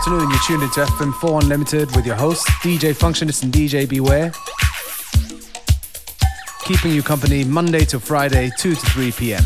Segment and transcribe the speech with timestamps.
[0.00, 0.30] afternoon.
[0.30, 4.32] You're tuned into FM4 Unlimited with your hosts, DJ Functionist and DJ Beware.
[6.64, 9.42] Keeping you company Monday to Friday, 2 to 3 p.m.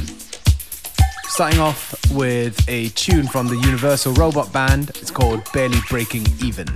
[1.24, 4.90] Starting off with a tune from the Universal Robot Band.
[4.90, 6.68] It's called Barely Breaking Even.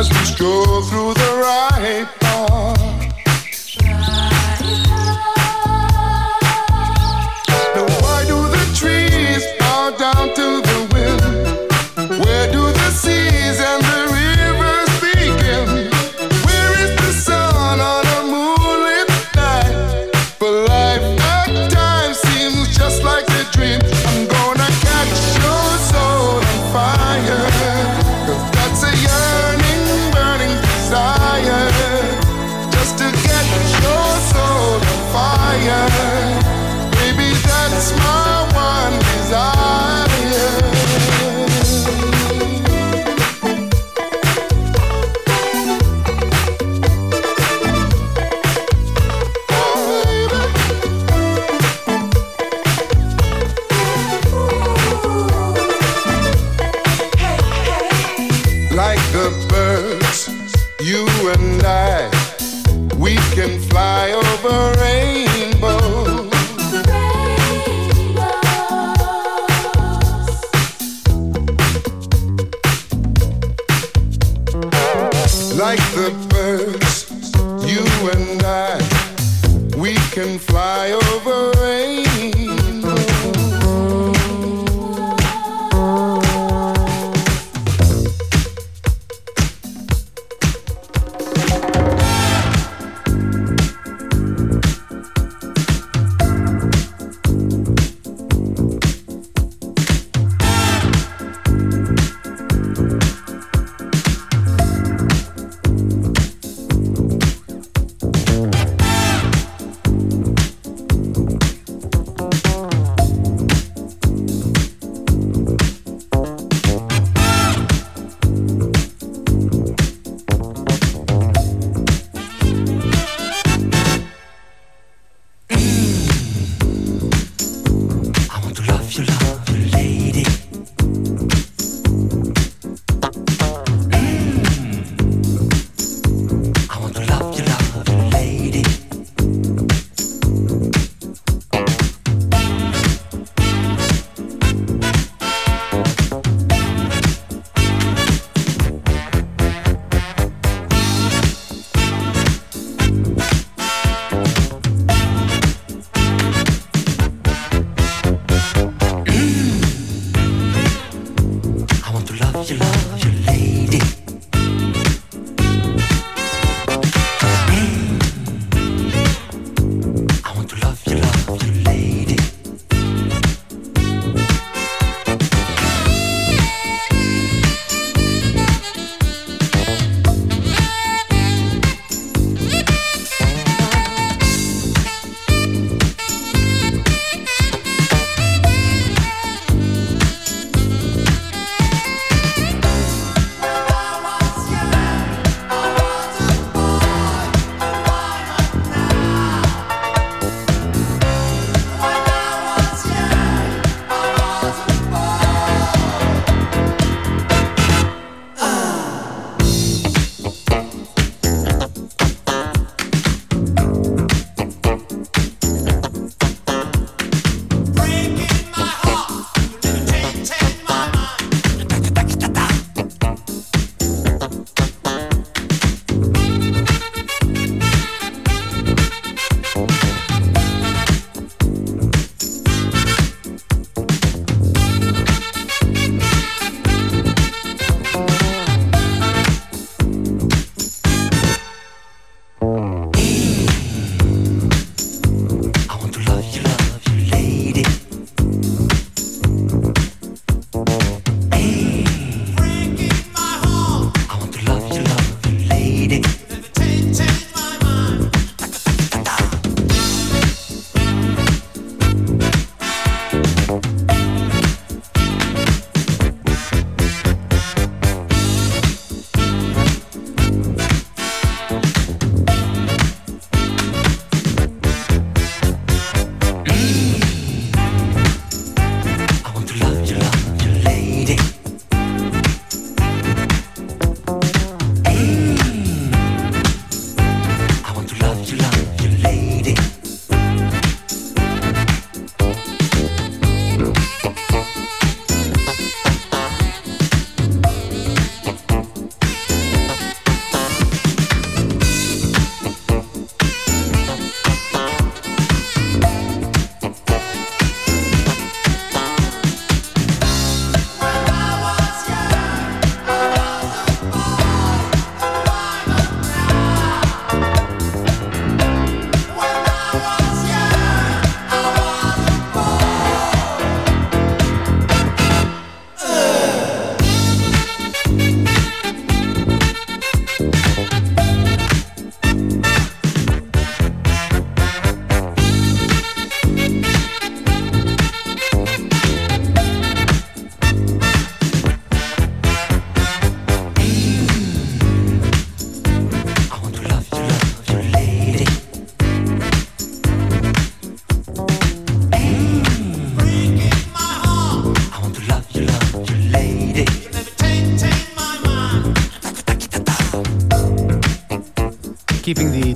[0.00, 2.19] as we stroll through the ripe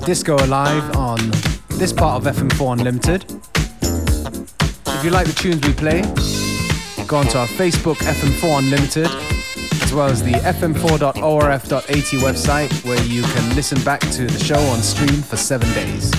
[0.05, 1.17] disco alive on
[1.79, 3.25] this part of FM4 Unlimited.
[4.87, 6.01] If you like the tunes we play,
[7.07, 9.07] go onto our Facebook FM4 Unlimited,
[9.81, 11.83] as well as the fm4.orf.at
[12.21, 16.11] website, where you can listen back to the show on stream for seven days.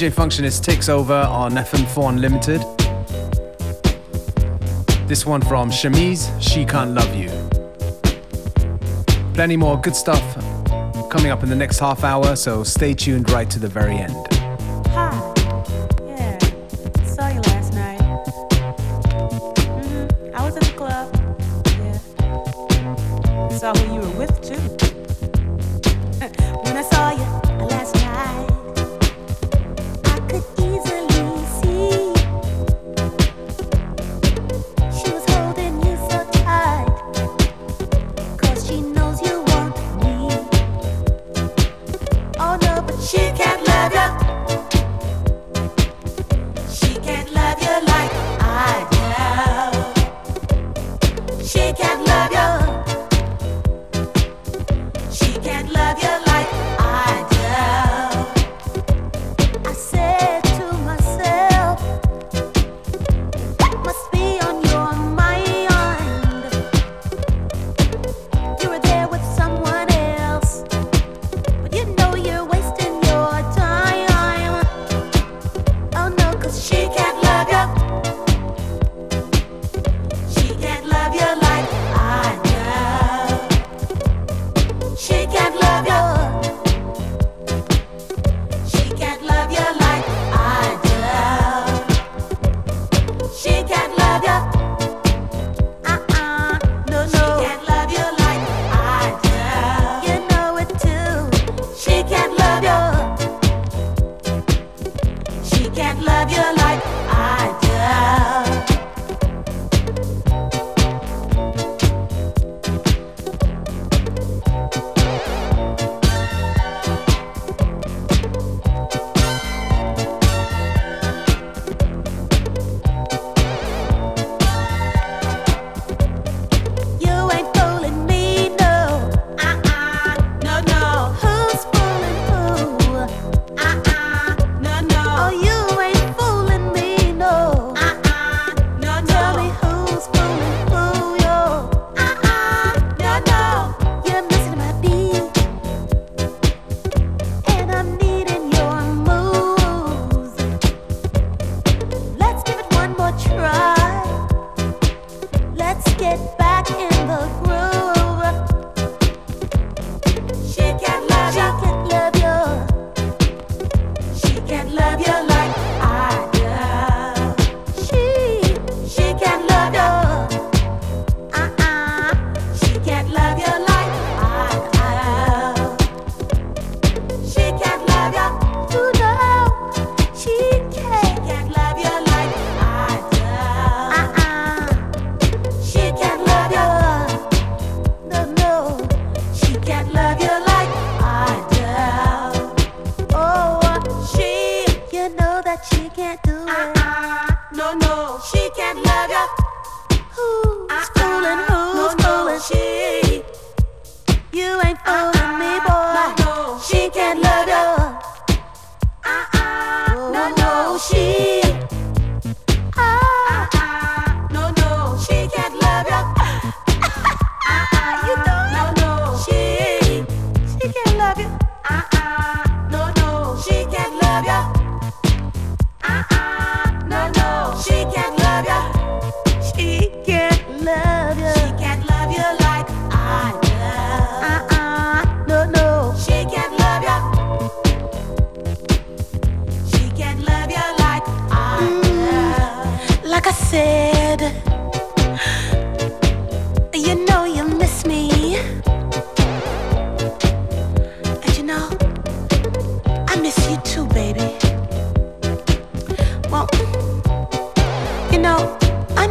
[0.00, 2.62] DJ Functionist takes over on FM4 Unlimited.
[5.06, 7.28] This one from Chemise, She Can't Love You.
[9.34, 10.22] Plenty more good stuff
[11.10, 14.29] coming up in the next half hour, so stay tuned right to the very end.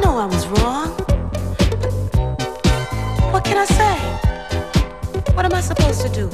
[0.02, 0.90] know I was wrong.
[3.32, 3.98] What can I say?
[5.34, 6.30] What am I supposed to do?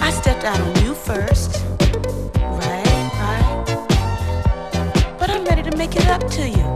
[0.00, 1.64] I stepped out on you first.
[2.60, 3.64] Right, right.
[5.18, 6.66] But I'm ready to make it up to you.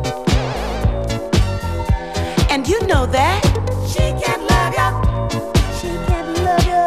[2.51, 3.43] And you know that.
[3.89, 4.91] She can't love you.
[5.79, 6.87] She can't love you.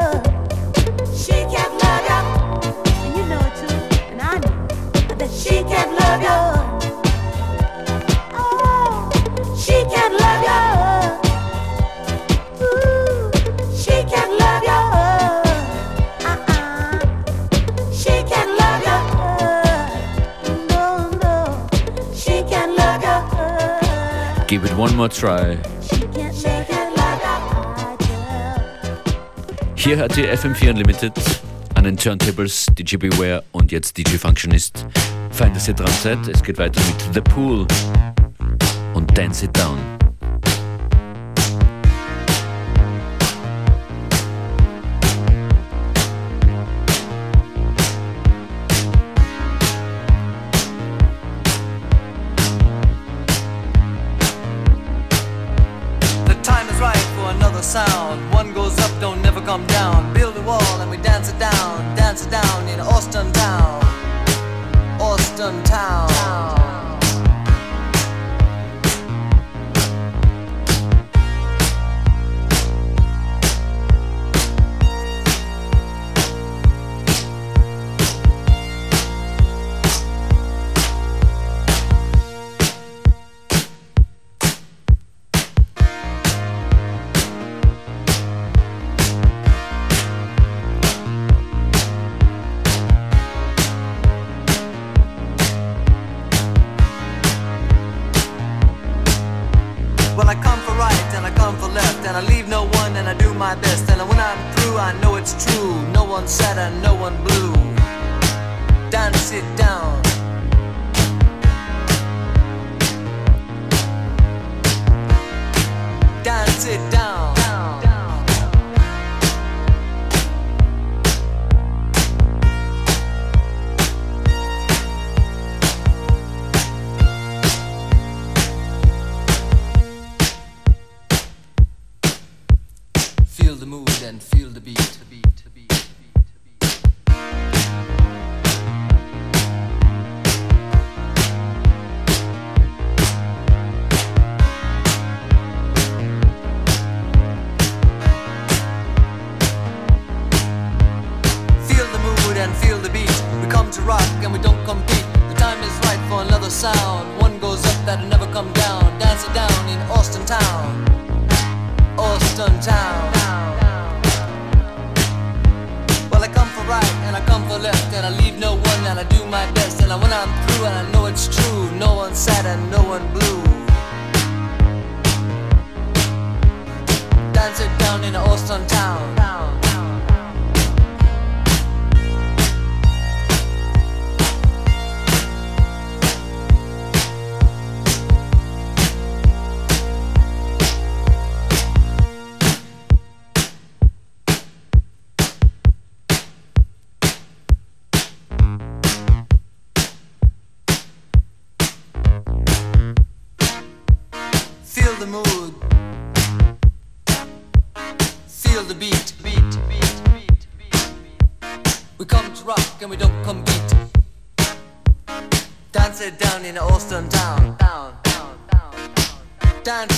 [1.15, 2.21] She can't love you.
[3.03, 3.77] And you know it too.
[4.11, 6.58] And I know that she can't love you.
[24.49, 25.59] Give it one more try.
[29.75, 31.13] Hier hört ihr FM4 Unlimited
[31.75, 34.87] an den Turntables, DJ Beware und jetzt DJ Functionist.
[35.29, 36.27] Fein, dass ihr dran seid.
[36.27, 37.67] Es geht weiter mit The Pool
[38.95, 39.77] und Dance It Down.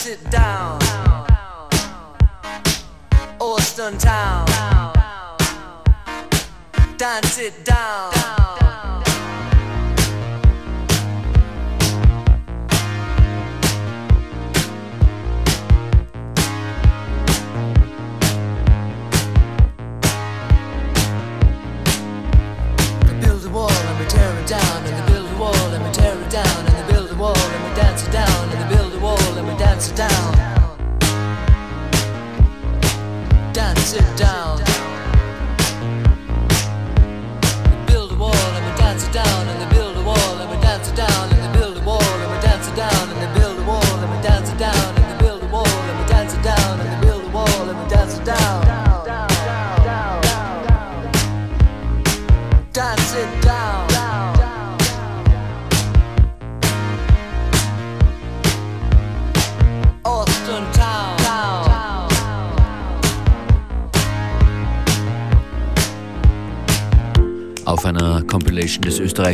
[0.01, 0.79] sit down.
[3.39, 4.47] Austin Town.
[6.97, 7.80] Dance it down.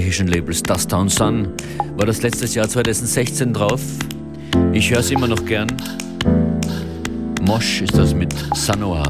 [0.08, 1.50] Österreichischen Labels Dusttown Sun.
[1.98, 3.82] War das letztes Jahr 2016 drauf.
[4.72, 5.68] Ich höre es immer noch gern.
[7.42, 9.04] Mosch ist das mit Sanoa.